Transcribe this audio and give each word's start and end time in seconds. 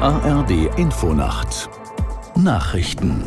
ARD 0.00 0.76
Infonacht 0.76 1.70
Nachrichten 2.36 3.24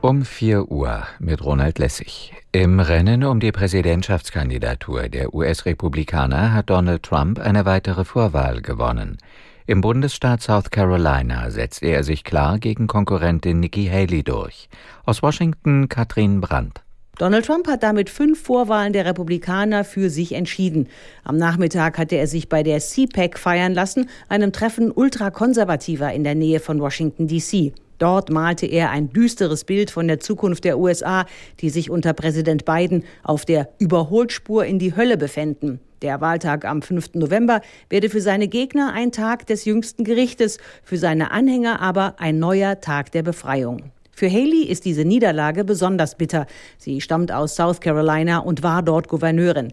um 0.00 0.24
4 0.24 0.70
Uhr 0.70 1.02
mit 1.18 1.44
Ronald 1.44 1.78
Lessig. 1.78 2.32
Im 2.50 2.80
Rennen 2.80 3.24
um 3.24 3.40
die 3.40 3.52
Präsidentschaftskandidatur 3.52 5.10
der 5.10 5.34
US-Republikaner 5.34 6.54
hat 6.54 6.70
Donald 6.70 7.02
Trump 7.02 7.38
eine 7.38 7.66
weitere 7.66 8.06
Vorwahl 8.06 8.62
gewonnen. 8.62 9.18
Im 9.66 9.82
Bundesstaat 9.82 10.40
South 10.40 10.70
Carolina 10.70 11.50
setzte 11.50 11.88
er 11.88 12.02
sich 12.02 12.24
klar 12.24 12.58
gegen 12.58 12.86
Konkurrentin 12.86 13.60
Nikki 13.60 13.86
Haley 13.86 14.22
durch. 14.22 14.70
Aus 15.04 15.22
Washington 15.22 15.90
Katrin 15.90 16.40
Brandt. 16.40 16.80
Donald 17.20 17.44
Trump 17.44 17.68
hat 17.68 17.82
damit 17.82 18.08
fünf 18.08 18.40
Vorwahlen 18.44 18.94
der 18.94 19.04
Republikaner 19.04 19.84
für 19.84 20.08
sich 20.08 20.32
entschieden. 20.32 20.88
Am 21.22 21.36
Nachmittag 21.36 21.98
hatte 21.98 22.16
er 22.16 22.26
sich 22.26 22.48
bei 22.48 22.62
der 22.62 22.80
CPAC 22.80 23.38
feiern 23.38 23.74
lassen, 23.74 24.08
einem 24.30 24.52
Treffen 24.52 24.90
ultrakonservativer 24.90 26.10
in 26.14 26.24
der 26.24 26.34
Nähe 26.34 26.60
von 26.60 26.80
Washington, 26.80 27.28
D.C. 27.28 27.74
Dort 27.98 28.30
malte 28.30 28.64
er 28.64 28.88
ein 28.88 29.12
düsteres 29.12 29.64
Bild 29.64 29.90
von 29.90 30.08
der 30.08 30.20
Zukunft 30.20 30.64
der 30.64 30.78
USA, 30.78 31.26
die 31.60 31.68
sich 31.68 31.90
unter 31.90 32.14
Präsident 32.14 32.64
Biden 32.64 33.04
auf 33.22 33.44
der 33.44 33.68
Überholspur 33.78 34.64
in 34.64 34.78
die 34.78 34.96
Hölle 34.96 35.18
befänden. 35.18 35.78
Der 36.00 36.22
Wahltag 36.22 36.64
am 36.64 36.80
5. 36.80 37.16
November 37.16 37.60
werde 37.90 38.08
für 38.08 38.22
seine 38.22 38.48
Gegner 38.48 38.94
ein 38.94 39.12
Tag 39.12 39.46
des 39.46 39.66
jüngsten 39.66 40.04
Gerichtes, 40.04 40.56
für 40.82 40.96
seine 40.96 41.32
Anhänger 41.32 41.82
aber 41.82 42.14
ein 42.16 42.38
neuer 42.38 42.80
Tag 42.80 43.12
der 43.12 43.22
Befreiung. 43.22 43.90
Für 44.20 44.30
Haley 44.30 44.64
ist 44.64 44.84
diese 44.84 45.06
Niederlage 45.06 45.64
besonders 45.64 46.14
bitter. 46.14 46.44
Sie 46.76 47.00
stammt 47.00 47.32
aus 47.32 47.56
South 47.56 47.80
Carolina 47.80 48.40
und 48.40 48.62
war 48.62 48.82
dort 48.82 49.08
Gouverneurin. 49.08 49.72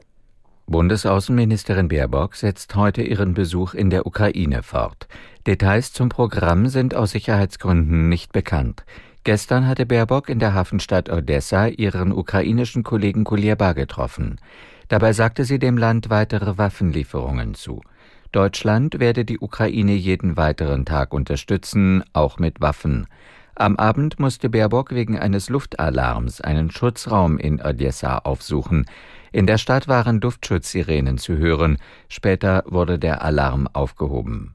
Bundesaußenministerin 0.68 1.90
Baerbock 1.90 2.34
setzt 2.38 2.74
heute 2.74 3.02
ihren 3.02 3.34
Besuch 3.34 3.74
in 3.74 3.90
der 3.90 4.08
Ukraine 4.08 4.64
fort. 4.64 5.10
Details 5.48 5.92
zum 5.92 6.08
Programm 6.08 6.68
sind 6.70 6.96
aus 6.96 7.12
Sicherheitsgründen 7.12 8.08
nicht 8.08 8.32
bekannt. 8.32 8.86
Gestern 9.26 9.68
hatte 9.68 9.86
Baerbock 9.86 10.30
in 10.30 10.40
der 10.40 10.54
Hafenstadt 10.54 11.10
Odessa 11.10 11.68
ihren 11.68 12.14
ukrainischen 12.14 12.84
Kollegen 12.84 13.26
Kuleba 13.26 13.74
getroffen. 13.74 14.40
Dabei 14.88 15.12
sagte 15.12 15.44
sie 15.44 15.60
dem 15.60 15.78
Land 15.78 16.10
weitere 16.10 16.58
Waffenlieferungen 16.58 17.54
zu. 17.54 17.82
Deutschland 18.32 19.02
werde 19.02 19.26
die 19.26 19.40
Ukraine 19.40 19.96
jeden 19.96 20.38
weiteren 20.38 20.86
Tag 20.86 21.14
unterstützen, 21.14 22.06
auch 22.14 22.40
mit 22.40 22.62
Waffen. 22.62 23.08
Am 23.60 23.76
Abend 23.78 24.20
musste 24.20 24.52
Baerbock 24.52 24.92
wegen 24.92 25.18
eines 25.18 25.50
Luftalarms 25.50 26.42
einen 26.42 26.70
Schutzraum 26.70 27.40
in 27.40 27.60
Odessa 27.60 28.20
aufsuchen. 28.20 28.86
In 29.32 29.48
der 29.48 29.58
Stadt 29.58 29.88
waren 29.88 30.22
Luftschutzsirenen 30.22 31.18
zu 31.18 31.38
hören. 31.38 31.80
Später 32.08 32.64
wurde 32.68 33.00
der 33.00 33.24
Alarm 33.24 33.68
aufgehoben. 33.74 34.54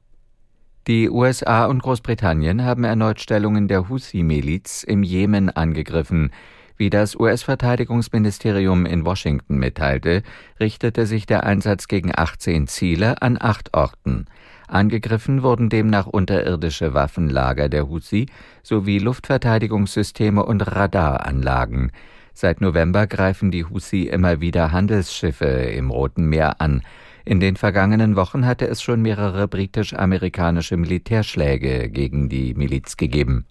Die 0.87 1.09
USA 1.09 1.65
und 1.65 1.83
Großbritannien 1.83 2.63
haben 2.63 2.85
erneut 2.85 3.19
Stellungen 3.19 3.67
der 3.67 3.89
Houthi-Miliz 3.89 4.83
im 4.83 5.03
Jemen 5.03 5.49
angegriffen. 5.49 6.31
Wie 6.75 6.89
das 6.89 7.15
US-Verteidigungsministerium 7.15 8.85
in 8.85 9.05
Washington 9.05 9.57
mitteilte, 9.57 10.23
richtete 10.59 11.05
sich 11.05 11.25
der 11.25 11.43
Einsatz 11.43 11.87
gegen 11.87 12.11
18 12.15 12.67
Ziele 12.67 13.21
an 13.21 13.37
acht 13.39 13.75
Orten. 13.75 14.25
Angegriffen 14.67 15.43
wurden 15.43 15.69
demnach 15.69 16.07
unterirdische 16.07 16.93
Waffenlager 16.93 17.69
der 17.69 17.89
Houthi 17.89 18.25
sowie 18.63 18.97
Luftverteidigungssysteme 18.97 20.43
und 20.43 20.61
Radaranlagen. 20.61 21.91
Seit 22.33 22.61
November 22.61 23.05
greifen 23.05 23.51
die 23.51 23.65
Houthi 23.65 24.07
immer 24.07 24.41
wieder 24.41 24.71
Handelsschiffe 24.71 25.45
im 25.45 25.91
Roten 25.91 26.25
Meer 26.25 26.59
an. 26.59 26.81
In 27.23 27.39
den 27.39 27.55
vergangenen 27.55 28.15
Wochen 28.15 28.45
hatte 28.45 28.67
es 28.67 28.81
schon 28.81 29.01
mehrere 29.01 29.47
britisch-amerikanische 29.47 30.75
Militärschläge 30.75 31.89
gegen 31.89 32.27
die 32.27 32.55
Miliz 32.55 32.97
gegeben. 32.97 33.45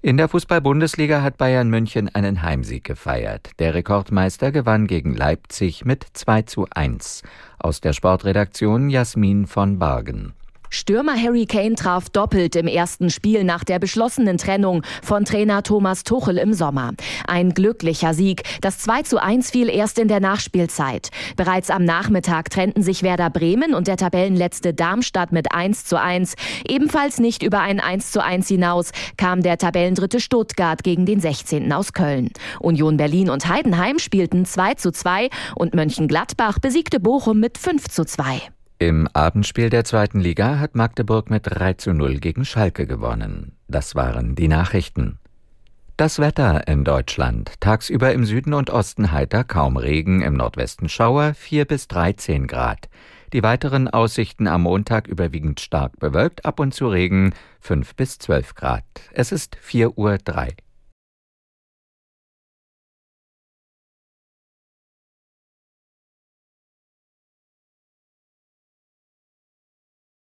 In 0.00 0.16
der 0.16 0.28
Fußball-Bundesliga 0.28 1.22
hat 1.22 1.38
Bayern 1.38 1.70
München 1.70 2.08
einen 2.14 2.42
Heimsieg 2.42 2.84
gefeiert. 2.84 3.50
Der 3.58 3.74
Rekordmeister 3.74 4.52
gewann 4.52 4.86
gegen 4.86 5.12
Leipzig 5.12 5.84
mit 5.84 6.06
2 6.12 6.42
zu 6.42 6.68
1. 6.70 7.24
Aus 7.58 7.80
der 7.80 7.92
Sportredaktion 7.92 8.90
Jasmin 8.90 9.48
von 9.48 9.80
Bargen. 9.80 10.34
Stürmer 10.70 11.16
Harry 11.16 11.46
Kane 11.46 11.74
traf 11.74 12.10
doppelt 12.10 12.56
im 12.56 12.66
ersten 12.66 13.10
Spiel 13.10 13.44
nach 13.44 13.64
der 13.64 13.78
beschlossenen 13.78 14.38
Trennung 14.38 14.82
von 15.02 15.24
Trainer 15.24 15.62
Thomas 15.62 16.04
Tuchel 16.04 16.38
im 16.38 16.52
Sommer. 16.52 16.92
Ein 17.26 17.54
glücklicher 17.54 18.14
Sieg. 18.14 18.42
Das 18.60 18.78
2 18.78 19.02
zu 19.02 19.22
1 19.22 19.50
fiel 19.50 19.68
erst 19.68 19.98
in 19.98 20.08
der 20.08 20.20
Nachspielzeit. 20.20 21.08
Bereits 21.36 21.70
am 21.70 21.84
Nachmittag 21.84 22.50
trennten 22.50 22.82
sich 22.82 23.02
Werder 23.02 23.30
Bremen 23.30 23.74
und 23.74 23.86
der 23.86 23.96
Tabellenletzte 23.96 24.74
Darmstadt 24.74 25.32
mit 25.32 25.52
1 25.52 25.84
zu 25.84 26.00
1. 26.00 26.34
Ebenfalls 26.66 27.18
nicht 27.18 27.42
über 27.42 27.60
ein 27.60 27.80
1 27.80 28.12
zu 28.12 28.22
1 28.22 28.48
hinaus 28.48 28.90
kam 29.16 29.42
der 29.42 29.58
Tabellendritte 29.58 30.20
Stuttgart 30.20 30.82
gegen 30.82 31.06
den 31.06 31.20
16. 31.20 31.72
aus 31.72 31.92
Köln. 31.92 32.30
Union 32.60 32.96
Berlin 32.96 33.30
und 33.30 33.48
Heidenheim 33.48 33.98
spielten 33.98 34.44
2 34.44 34.74
zu 34.74 34.92
2 34.92 35.28
und 35.54 35.74
Mönchengladbach 35.74 36.58
besiegte 36.58 37.00
Bochum 37.00 37.40
mit 37.40 37.58
5 37.58 37.88
zu 37.88 38.04
2. 38.04 38.42
Im 38.80 39.08
Abendspiel 39.12 39.70
der 39.70 39.82
zweiten 39.82 40.20
Liga 40.20 40.60
hat 40.60 40.76
Magdeburg 40.76 41.30
mit 41.30 41.42
3 41.46 41.72
zu 41.74 41.92
0 41.92 42.20
gegen 42.20 42.44
Schalke 42.44 42.86
gewonnen. 42.86 43.56
Das 43.66 43.96
waren 43.96 44.36
die 44.36 44.46
Nachrichten. 44.46 45.18
Das 45.96 46.20
Wetter 46.20 46.68
in 46.68 46.84
Deutschland. 46.84 47.54
Tagsüber 47.58 48.12
im 48.12 48.24
Süden 48.24 48.54
und 48.54 48.70
Osten 48.70 49.10
heiter, 49.10 49.42
kaum 49.42 49.78
Regen, 49.78 50.22
im 50.22 50.34
Nordwesten 50.34 50.88
Schauer, 50.88 51.34
4 51.34 51.64
bis 51.64 51.88
13 51.88 52.46
Grad. 52.46 52.88
Die 53.32 53.42
weiteren 53.42 53.88
Aussichten 53.88 54.46
am 54.46 54.62
Montag 54.62 55.08
überwiegend 55.08 55.58
stark 55.58 55.98
bewölkt, 55.98 56.44
ab 56.44 56.60
und 56.60 56.72
zu 56.72 56.86
Regen, 56.86 57.34
5 57.58 57.96
bis 57.96 58.18
12 58.20 58.54
Grad. 58.54 58.84
Es 59.12 59.32
ist 59.32 59.56
4 59.60 59.98
Uhr 59.98 60.18
3. 60.18 60.54